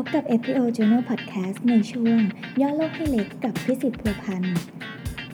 [0.00, 2.18] พบกับ FPO Journal Podcast ในช่วง
[2.60, 4.56] ย่อโลกให้เล็กกับพิสิทธิ์พัวพันธ์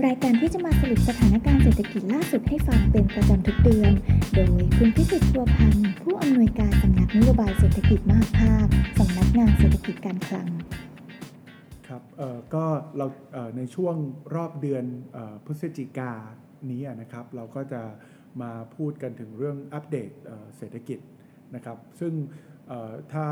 [0.07, 3.93] รายการที่จะมาสรุปสถานการณ์เศรษฐกิจล่าสุดให้ฟังเป็นประจำทุกเดือน
[4.35, 8.67] โดยคุณพิสิทธิ์พัวพันธ์ผู้อำนวยการสำนักนโยบายเศรษฐกิจมหาภาค
[8.99, 10.49] สำนักงานเศรษฐกิจการคลัง
[11.89, 12.03] ครับ
[12.55, 12.65] ก็
[12.97, 13.97] เราเในช่วง
[14.35, 14.85] รอบเดือน
[15.17, 16.13] อพฤศจิกา
[16.71, 17.83] นี้นะครับ เราก็จะ
[18.43, 20.11] มาพูดกันถึงเรื่องอัปเดต
[20.57, 20.99] เศรษฐกิจ
[21.55, 22.13] นะครับ ซึ่ง
[23.13, 23.27] ถ้า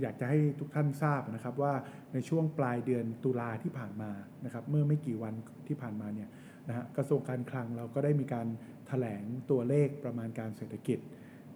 [0.00, 1.74] อยากจะให้ทุกท่านทราบนะครับว่า
[2.12, 4.10] ในช่วงปลายเดือนตุลาที่ผ่านมา
[4.44, 5.34] นะครับเมื่อไม่กี่วัน
[5.68, 6.28] ที่ผ่านมาเนี่ย
[6.68, 8.46] นะฮะกระทรวงการคลังเราก็ได้มีการ
[8.88, 10.98] แถลงตัวเลขประมาณการเศรษฐกิจ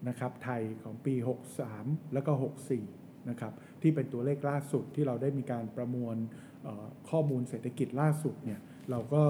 [0.08, 1.14] นะครับไทยของปี
[1.64, 2.32] 63 แล้วก็
[2.80, 6.16] 64 นะครับที่เป็นตัวเลขล่าสุดที่เราได้มีการประมวล
[7.10, 9.22] ข้อมูลเศรษฐกิจล่าสุดเนี่ยเราก็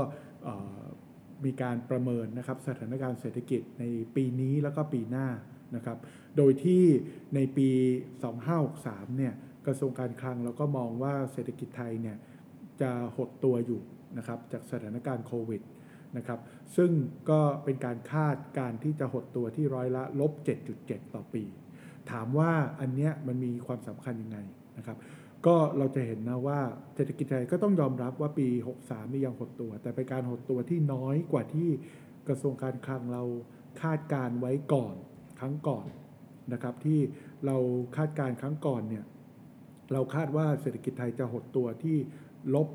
[1.45, 3.85] มีการประเมินนะครับสถานการณ์เศรษฐกิจใน
[4.17, 5.29] ปีนี้แล้วก็ปีหน้า
[5.77, 5.99] นะครับ
[6.37, 6.83] โดยที่
[7.35, 7.69] ในปี
[8.43, 9.35] 2563 เนี่ย
[9.67, 12.17] กระทรวงการคลังเราก็มองว่าเศรษฐกิจไทยเนี่ย
[12.81, 13.81] จะหดตัวอยู่
[14.19, 15.63] นะครับจากสถานการณ์โควิด
[16.17, 16.41] นะครับ
[16.77, 16.91] ซึ่ง
[17.31, 20.33] ก็เป็นการคาดการที่จะหดตัวที่ร้อยละลบ
[20.73, 21.45] 7.7 ต่อปี
[22.11, 24.39] ถามว่าอันเนี้ยมันมีความสำคัญยังไง
[24.79, 24.99] นะครับ
[25.47, 26.61] ก็เราจะเห็นนะว่า
[26.95, 28.49] เศรษฐกิจไทยก็ต้องยอมรับว่าปี
[28.81, 31.69] 63 นี่ยังหดตัว แต่เป็นการหดตัวที่น้อยกว่าที่
[32.29, 33.23] กระทรวงการคลังเรา
[33.83, 34.95] คาดการไว้ก่อน
[35.43, 35.87] รั้งก่อน
[36.53, 37.01] นะครับที่
[37.47, 37.57] เรา
[37.97, 39.05] คาดการครั้งก่อนเนี่ย
[39.93, 41.97] เราคาดว่าเศรษฐกิจไทยจะหดตัวที่
[42.55, 42.69] ลบ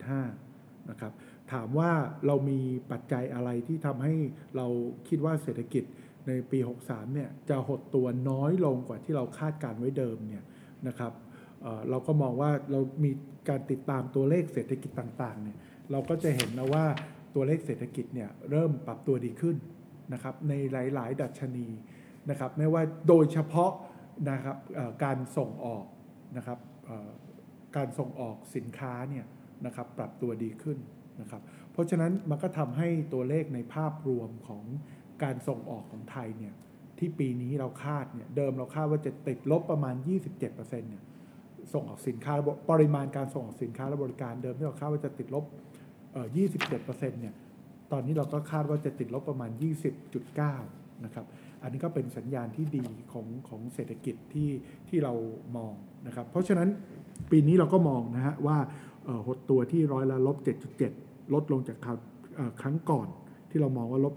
[0.00, 1.12] 8.5 นะครับ
[1.52, 1.90] ถามว่า
[2.26, 4.14] เรามีปัจจัยอะไรที่ทำให้
[4.56, 4.66] เรา
[5.08, 5.84] คิดว่าเศรษฐกิจ
[6.26, 10.44] ในปี 63 เนี่ยจะหดตัวน้อยลงกว่าที่เราคาดการไว้เดิมเนี่ย
[10.88, 11.12] นะครับ
[11.62, 13.10] เเราก็มองว่าเรามี
[13.48, 15.58] การติดตามตัวเลขเศรษฐกิจต่างๆเนี่ย
[15.90, 16.84] เราก็จะเห็นนะว่า
[17.34, 19.56] ตัวเลขเศรษฐกิจเนี่ยเริ่มปรับตัวดีขึ้น
[20.12, 21.68] นะครับในหลาย ๆ ดัชนี
[22.30, 23.72] นะครับไม่ว่าโดยเฉพาะ
[24.30, 24.56] นะครับ
[25.04, 25.84] การส่งออก
[26.36, 26.58] นะครับ
[27.76, 29.24] การส่งออกสินค้าเนี่ย
[29.66, 30.78] นะครับปรับตัวดีขึ้น
[31.20, 34.64] นะครับเพราะฉะนั้นมันก็ทำให้ตัวเลขในภาพรวมของ
[35.22, 36.54] การส่งออกของไทยเนี่ย
[36.98, 39.94] ที่ปีนี้เราคาดเนี่ยเดิมเราคาดว่าจะติดลบประมาณ
[40.38, 41.02] 27%เนี่ย
[41.72, 42.34] ส่งออกสินค้า
[42.70, 45.44] ปริมาณการส่งออกสินค้าและบริการเดิมที่เราคาดว่าจะติดลบ
[46.26, 47.34] 27%เนี่ย
[47.92, 49.50] ตอนนี้เราก็คาดว่าจะติดลบประมาณ
[50.28, 51.26] 20.9 นะครับ
[51.62, 54.50] อันนี้ก็เป็นสัญญาณที่ดีของของเศรษฐกิจที่
[54.88, 55.14] ที่เรา
[55.56, 55.74] มอง
[56.06, 56.68] นะครับ เพราะฉะนั้น
[57.30, 58.58] ปีนี้เราก็มองนะฮะว่า
[59.26, 60.36] หดตัวที่ร้อยละลบ
[60.84, 61.98] 7.7 ลดลงจากคราว
[62.60, 63.08] ครั้งก่อน
[63.50, 64.14] ที่เรามองว่าลบ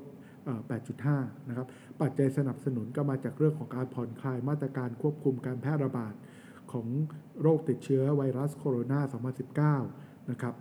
[0.74, 1.68] 8.5 นะครับ
[2.02, 6.14] ปัจจัยสนับสนุนก็มาจากเรื่องของการผ่อนคลายมาตรการควบคุมการแพร่ระบาด
[6.72, 6.88] ของ
[7.42, 10.54] โรคติดเชื้อไวรัสโคโรนา 2019 นะครับ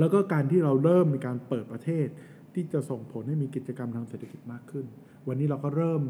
[0.00, 2.06] แล้วก็การที่เราเริ่มมีการเปิดประเทศ
[2.54, 4.86] ที่จะส่งผลให้มีกิจกรรมทางเศรษฐกิจมากขึ้น
[5.28, 6.02] วันนี้เราก็เริ่ม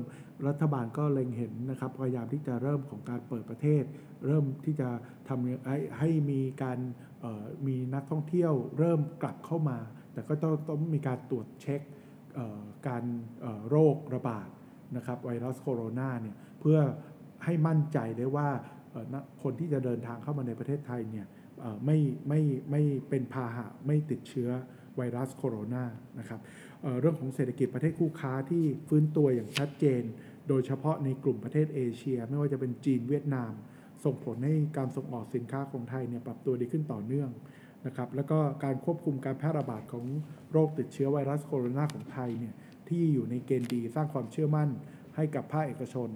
[0.49, 3.83] รัฐบาลก็เล็งเห็นนะครับพยายามที่จะเริ่มของการเปิดประเทศ
[4.27, 4.89] เริ่มที่จะ
[5.29, 6.79] ทำให้ให้มีการ
[7.67, 9.79] มีนักท่องเที่ยวเริ่มกลับเข้ามา
[10.13, 11.81] แต่ก็ต้องต้องมีการตรวจเช็ค
[12.89, 13.05] การ
[13.71, 14.49] โรคระบาด
[14.97, 16.79] นะครับไวรัสโคโรนาเนี่ยเพื่อ
[17.45, 18.49] ให้มั่นใจได้ว่า
[19.43, 21.27] คนที่จะเดินทางเข้ามาในประเทศไทยเนี่ย
[21.87, 21.99] ไม่
[22.29, 22.41] ไม่
[22.71, 24.51] ไม่เป็นพาหะไม่ติดเชื้อ
[24.97, 25.85] ไวรัสโคโรนา
[26.19, 26.41] นะครับ
[26.83, 30.03] เเรื่องของเศรษฐกิจประเทศคู่ค้าที่ฟื้นตัวอย่างชัดเจน
[30.49, 33.53] โดยเฉพาะในกลุ่มประเทศเอเชีย ไม่ว่าจะเป็นจีนเวียดนาม
[34.05, 37.31] ส่งผลให้การส่งออกสินค้าของไทยเนี่ยปรับตัวดีขึ้นต่อเนื่อง
[37.87, 40.07] นะครับแล้วก็การควบคุมการแพร่ระบาดของ
[40.53, 42.55] โรคติดเชื้อไวรัสโคโรนาของไทยเนี่ย
[42.89, 44.69] ที่อยู่ในเกณฑ์ดีสร้างความเชื่อมั่น
[45.17, 46.09] ให้กับภาคเอกชน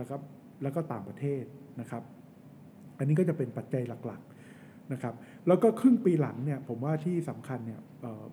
[0.00, 0.20] นะครับ
[0.62, 1.42] แล้วก็ต่างประเทศ
[1.80, 2.02] นะครับ
[2.98, 4.33] อันนี้ก็จะเป็นปัจจัยหลักๆ
[4.92, 5.14] นะครับ
[5.46, 7.80] แล้วก็ครึ่งปีหลังเนี่ยผมว่าที่สำคัญเนี่ย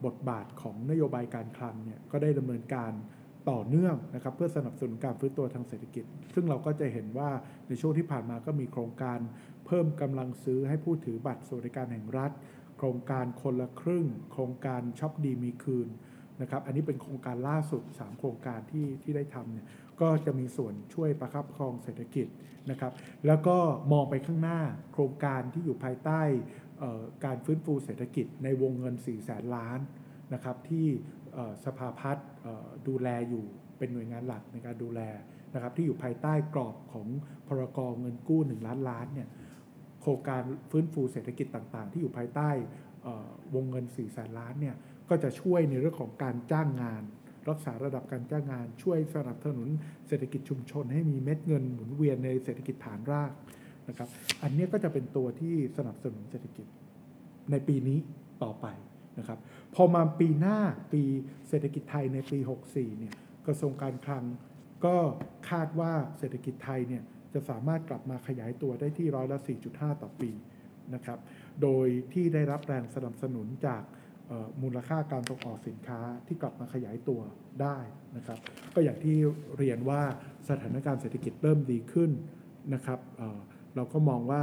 [0.05, 2.91] บทบาทของนโยบายการคลังเนี่ยก็ได้ดำเนินการ
[3.51, 7.29] ต่อเนื่องนะครับเพื่อสนับสนุนการฟื้นตัวทางเศรษฐกิจ ซึ่งเราก็จะเห็นว่า
[7.67, 9.19] ในช่วงที่ผ่านมาก็มีโครงการ
[9.65, 12.31] เพิ่มกำลังซื้อให้ผู้ถือบัตรสวัสดิการแห่งรัฐ
[12.77, 15.87] โครงการคนละครึ่ง โครงการช็อปดีมีคืน
[16.41, 19.67] นะครับอันนี้เป็นโครงการล่าสุด 3 โครงการที่ที่ได้ทำเนี่ย
[20.01, 22.27] ก็จะมีส่วนช่วยประคับประคองเศรษฐกิจ
[22.69, 22.91] นะครับ
[23.27, 23.57] แล้วก็
[23.91, 24.59] มองไปข้างหน้า
[24.93, 26.21] โครงการที่อยู่ภายใต้
[27.25, 29.79] การฟื้นฟูเศรษฐกิจในวงเงิน4แสนล้าน
[30.33, 30.87] นะครับที่
[31.65, 32.27] สภาพัฒน์
[32.87, 33.45] ดูแลอยู่
[33.77, 35.01] เป็นหน่วยงานหลักในการดูแล
[35.53, 37.07] นะครับที่อยู่ภายใต้กรอบของ
[37.47, 39.29] พรกเงินกู้ 1 ล้านล้านเนี่ย
[40.01, 40.41] โครงการ
[40.71, 42.49] ฟื้นฟูเศรษฐกิจต่างๆ ที่อยู่ภายใต้
[43.55, 44.75] วงเงิน 4 แสนล้านเนี่ย
[45.09, 47.03] ก็จะช่วยในเรื่องของการจ้างงาน
[47.49, 49.67] รักษาระดับการจ้างงาน ช่วยสนับสนุน
[50.07, 53.31] เศรษฐกิจชุมชน ให้มีเม็ดเงินหมุนเวียนในเศรษฐกิจฐานราก
[53.89, 54.09] นะครับ
[54.43, 56.65] อันนี้ก็จะเป็นตัวที่สนับสนุนเศรษฐกิจ
[57.51, 57.97] ในปีนี้
[58.43, 58.67] ต่อไป
[59.19, 59.39] นะครับ
[59.75, 60.57] พอมาปีหน้า
[60.93, 61.01] ปี
[61.49, 62.39] เศรษฐกิจไทยในปี
[62.69, 63.13] 64 เนี่ย
[63.47, 64.23] กระทรวงการคลัง
[64.85, 64.95] ก็
[65.49, 67.03] คาดว่าเศรษฐกิจไทยเนี่ย
[67.33, 69.37] จะสามารถกลับมาขยายตัวได้ที่ร้อยละ
[69.69, 70.31] 4.5 ต่อปี
[70.93, 71.19] นะครับ
[71.61, 73.83] โดยที่ได้รับแรงสนับสนุนจาก
[74.61, 77.21] มูลค่าการส่งออกสินค้าที่กลับมาขยายตัว
[77.61, 77.77] ได้
[78.17, 78.39] นะครับ
[78.73, 79.15] ก็อย่างที่
[79.57, 80.01] เรียนว่า
[80.49, 82.11] สถานการณ์เศรษฐกิจเริ่มดีขึ้น
[82.73, 82.99] นะครับ
[83.75, 84.41] เราก็มองว่า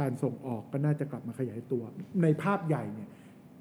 [0.00, 1.82] การส่งออกก็น่าจะกลับมาขยายตัว
[2.22, 3.08] ในภาพใหญ่เนี่ย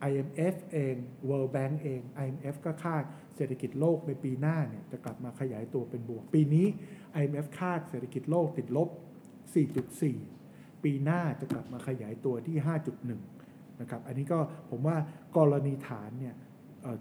[0.09, 0.95] IMF เอง
[1.29, 3.03] World Bank เอง IMF ก็คาด
[3.35, 6.67] เศรษฐกิจโลกในปีหน้าเนี่ยจะกลับมาขยายตัวเป็นบวก ปีนี้
[7.19, 8.89] IMF คาดเศรษฐกิจโลกติดลบ
[10.05, 13.38] 4.4 ปีหน้าจะกลับมาขยายตัวที่ 5.1
[13.81, 14.39] นะครับอันนี้ก็
[14.69, 14.95] ผมว่า
[15.37, 16.35] กรณีฐานเนี่ย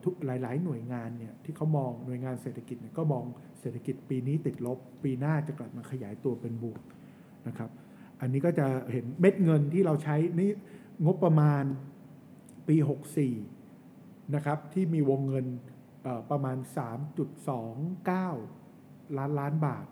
[0.05, 3.25] ทุกหลาย ๆ หน่วยงานเนี่ยที่เขามองหน่วยงานเศรษฐกิจเนี่ยก็มอง
[3.61, 6.81] เศรษฐกิจปีนี้ติดลบ ปีหน้าจะกลับมาขยายตัวเป็นบวก
[7.47, 7.71] นะครับ
[8.21, 10.51] อันนี้ก็จะเห็นเม็ดเงินที่เราใช้นี่
[11.05, 11.65] งบประมาณ
[12.69, 12.77] ปี
[13.37, 15.47] 64นะครับที่มีวงเงิน
[16.31, 16.57] ประมาณ
[17.87, 19.87] 3.29 ล้านล้านบาท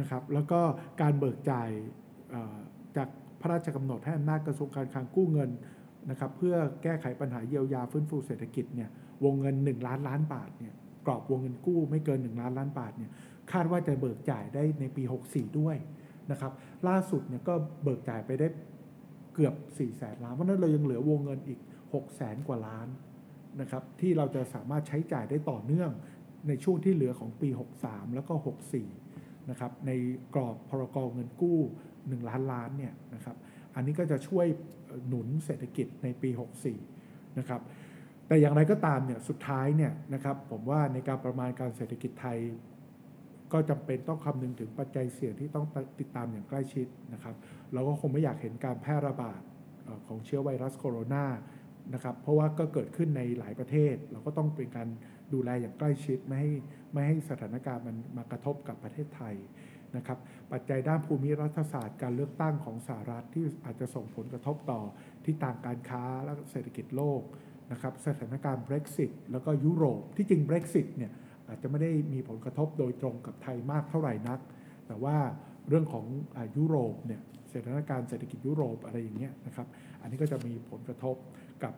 [0.00, 0.60] นะครับแล้วก็
[1.00, 1.70] การเบิกจ่าย
[2.96, 3.08] จาก
[3.40, 5.50] พระราชกำหนดให้อำนาจกระทรวงการคลังกู้เงิน
[6.10, 8.88] นะครับเพื่อแก้ไขปัญหาเยียวยาฟื้นฟูเศรษฐกิจเนี่ย
[9.24, 10.74] วงเงิน 1 ล้านล้านบาทเนี่ย
[11.06, 13.10] กรอบวงเงินกู้ไม่เกิน 1 ล้านล้านบาทเนี่ย
[13.52, 15.76] คาดว่าจะเบิกจ่ายได้ในปี 64 ด้วย
[16.30, 16.52] นะครับ
[16.88, 18.48] ล่าสุดเนี่ยก็เบิกจ่ายไปได้
[19.34, 22.88] เกือบ4แสนล้าน เพราะนั้นเรายังเหลือวงเงินอีก6แสนกว่าล้าน
[23.60, 25.90] นะครับที่เราจะสามารถใช้จ่ายได้ต่อเนื่อง
[26.48, 27.48] ในช่วงที่เหลือของปี
[27.82, 28.34] 63 แล้วก็
[28.76, 29.09] 64
[29.50, 29.90] นะครับใน
[30.34, 31.58] กรอบพรกรเงินกู้
[31.94, 33.36] 1 ล้านล้านเนี่ยนะครับ
[33.74, 34.46] อันนี้ก็จะช่วย
[35.08, 36.30] หนุนเศรษฐกิจในปี
[36.82, 37.60] 64 นะครับ
[38.26, 42.38] แต่อย่างไรก็ตามเนี่ยสุดท้ายเนี่ยนะครับผมว่าในการประมาณการเศรษฐกิจไทย
[43.52, 45.66] ก็จำเป็นต้องคำนึงถึงปัจจัยเสี่ยงที่ต้อง
[46.00, 47.34] ติดตามอย่างใกล้ชิดนะครับ
[47.72, 49.40] เราก็คงไม่อยากเห็นการแพร่ระบาด
[50.06, 51.24] ของเชื้อไวรัสโคโรนา
[51.94, 54.88] นะครับ เพราะว่าก็เกิดขึ้นในหลายประเทศ เราก็ต้องเป็นการ
[55.32, 56.50] ดูแลอย่างใกล้ชิดไม่ให้
[56.92, 59.34] ไม่ให้สถานการณ์มันมากระทบกับประเทศไทย
[59.96, 60.18] นะครับ
[60.52, 64.80] ปัจจัยด้านภูมิรัฐศาสตร์การเลือกตั้งของสหรัฐที่อาจจะส่งผลกระทบต่อ
[65.24, 67.22] ที่ต่างการค้าและเศรษฐกิจโลก
[67.72, 71.12] นะครับสถานการณ์ Brexit แล้วก็ยุโรปที่จริง Brexit เนี่ย
[71.48, 74.40] อาจจะไม่ได้มีผลกระทบโดยตรงกับไทยมากเท่าไหร่นัก
[74.86, 75.16] แต่ว่า
[75.68, 76.06] เรื่องของ
[76.36, 77.20] อยุโรปเนี่ย
[77.52, 79.66] สถานการณ์เศรษฐกิจยุโรปอะไรอย่างเงี้ยนะครับ
[80.02, 81.16] อันนี้ก็จะมีผลกระทบ
[81.64, 81.74] กับ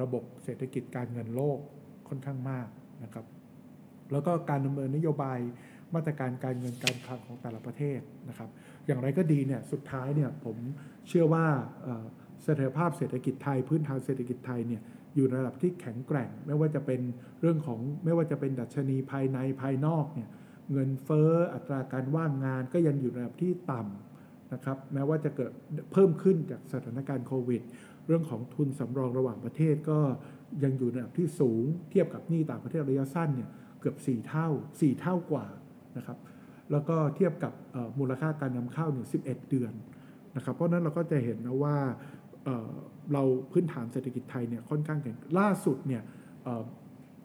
[0.00, 1.58] ระบบเศรษฐกิจการเงินโลก
[2.08, 2.68] ค่อนข้างมาก
[3.04, 3.26] นะครับ
[4.12, 5.38] แล้วก็การดำเนินนโยบาย
[5.94, 8.50] มาตรการการเงินการคลังของแต่ละประเทศนะครับ
[8.86, 10.56] อย่างไรก็ดีเนี่ยสุดท้ายเนี่ยผม
[11.08, 11.46] เชื่อว่า
[12.42, 14.82] เสถียรภาพเศรษฐกิจไทยพื้นฐานเศรษฐกิจไทยเนี่ย
[15.16, 17.00] อยู่ในระดับที่แข็งแกร่ง ไม่ว่าจะเป็น
[17.40, 20.28] เรื่องของไม่ว่าจะเป็นดัชนีภายในภายนอกเนี่ย
[20.72, 25.52] เงินเฟ้ออัตราการว่างงานก็ยังอยู่ในระดับที่ต่ำนะครับแม้ว่าจะเกิด
[25.92, 27.62] เพิ่มขึ้นจากสถานการณ์โควิด
[28.06, 29.98] เรื่องของทุนสำรองระหว่างประเทศก็
[30.64, 33.48] ยังอยู่ในระดับที่สูงเทียบกับหนี้ต่างประเทศระยะสั้นเนี่ย
[33.80, 35.46] เกือบ 4 เท่า 4 เท่ากว่า
[35.96, 36.18] นะครับ
[36.70, 37.52] แล้วก็เทียบกับ
[37.98, 39.72] มูลค่าการนำเข้าเนี่ย11 เดือน
[40.36, 41.76] นะครับเพราะนั้นเราก็จะเห็นนะว่า
[43.12, 43.22] เรา
[43.52, 46.02] พื้นฐานเศรษฐกิจไทยเนี่ยค่อนข้างแข็งล่าสุดเนี่ย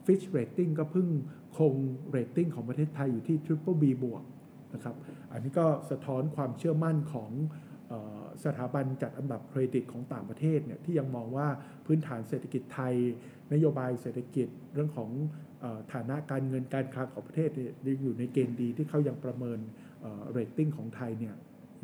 [0.05, 1.07] Fitch Ratings ก็เพิ่ง
[1.57, 1.73] คง
[2.09, 4.23] เรตติ้งของประเทศไทยอยู่ที่ Triple B บวก
[4.73, 4.95] นะครับ
[5.31, 7.31] อันนี้ก็สะท้อนความเชื่อมั่นของ
[8.45, 11.47] สถาบันจัดอันดับเครดิตของต่างประเทศเนี่ยที่ยังมองว่า
[11.85, 12.95] พื้นฐานเศรษฐกิจไทย
[13.53, 15.09] นโยบายเศรษฐกิจเรื่องของ
[15.93, 17.49] ฐานะการเงินการคลังของประเทศ
[17.85, 19.59] ยังอยู่ในเกณฑ์ดีที่เขายังประเมิน
[20.31, 21.35] เรตติ้งของไทยเนี่ย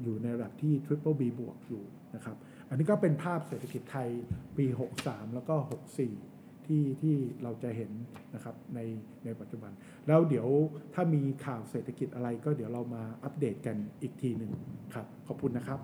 [0.04, 1.84] อยู่ในระดับที่ Triple B บวกอยู่
[2.16, 2.38] นะครับ
[2.70, 4.10] อันนี้ก็เป็นภาพเศรษฐกิจไทย
[4.58, 4.66] ปี
[5.00, 5.56] 63 แล้วก็
[5.98, 6.33] 64
[6.68, 7.92] ที่ที่เราจะเห็น
[8.34, 8.80] นะครับใน
[9.26, 9.72] ในปัจจุบัน
[10.08, 10.48] แล้วเดี๋ยว
[10.94, 14.52] ถ้ามีข่าวเศรษฐกิจอะไรก็เดี๋ยวเรามาอัปเดตกันอีกทีหนึ่ง
[14.94, 15.80] ครับ ขอบคุณนะครับ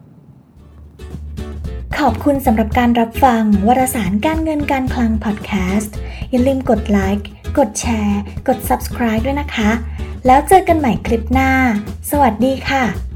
[2.00, 5.96] ขอบคุณสำหรับการรับฟังวารสารการเงินการคลังพอดแคสต์
[6.30, 9.72] อย่าลืมกดไลค์กดแชร์ กด subscribe ด้วยนะคะ
[10.28, 11.50] แล้วเจอกันใหม่คลิปหน้า
[12.12, 13.09] สวัสดีค่ะ